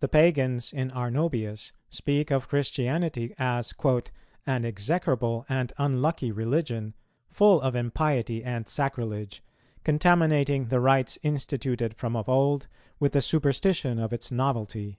The 0.00 0.08
Pagans 0.08 0.74
in 0.74 0.90
Arnobius 0.92 1.72
speak 1.88 2.30
of 2.30 2.48
Christianity 2.48 3.34
as 3.38 3.72
"an 4.44 4.66
execrable 4.66 5.46
and 5.48 5.72
unlucky 5.78 6.30
religion, 6.30 6.92
full 7.30 7.58
of 7.62 7.74
impiety 7.74 8.44
and 8.44 8.68
sacrilege, 8.68 9.42
contaminating 9.84 10.66
the 10.66 10.80
rites 10.80 11.18
instituted 11.22 11.96
from 11.96 12.14
of 12.14 12.28
old 12.28 12.66
with 13.00 13.12
the 13.12 13.22
superstition 13.22 13.98
of 13.98 14.12
its 14.12 14.30
novelty." 14.30 14.98